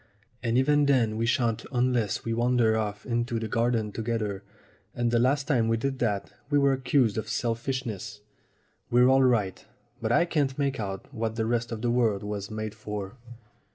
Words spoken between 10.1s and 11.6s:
I can't make out what the